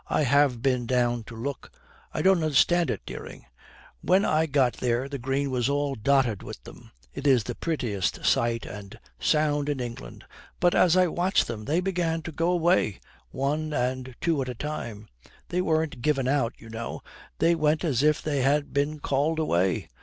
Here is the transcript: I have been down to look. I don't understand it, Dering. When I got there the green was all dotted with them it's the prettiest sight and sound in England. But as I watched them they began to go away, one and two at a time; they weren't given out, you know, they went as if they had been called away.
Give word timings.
I 0.09 0.23
have 0.23 0.63
been 0.63 0.87
down 0.87 1.25
to 1.25 1.35
look. 1.35 1.71
I 2.11 2.23
don't 2.23 2.41
understand 2.43 2.89
it, 2.89 3.05
Dering. 3.05 3.45
When 4.01 4.25
I 4.25 4.47
got 4.47 4.73
there 4.77 5.07
the 5.07 5.19
green 5.19 5.51
was 5.51 5.69
all 5.69 5.93
dotted 5.93 6.41
with 6.41 6.63
them 6.63 6.91
it's 7.13 7.43
the 7.43 7.53
prettiest 7.53 8.25
sight 8.25 8.65
and 8.65 8.97
sound 9.19 9.69
in 9.69 9.79
England. 9.79 10.25
But 10.59 10.73
as 10.73 10.97
I 10.97 11.05
watched 11.05 11.45
them 11.45 11.65
they 11.65 11.81
began 11.81 12.23
to 12.23 12.31
go 12.31 12.49
away, 12.49 12.99
one 13.29 13.73
and 13.73 14.15
two 14.19 14.41
at 14.41 14.49
a 14.49 14.55
time; 14.55 15.07
they 15.49 15.61
weren't 15.61 16.01
given 16.01 16.27
out, 16.27 16.55
you 16.57 16.69
know, 16.69 17.03
they 17.37 17.53
went 17.53 17.83
as 17.83 18.01
if 18.01 18.23
they 18.23 18.41
had 18.41 18.73
been 18.73 18.99
called 19.01 19.37
away. 19.37 19.87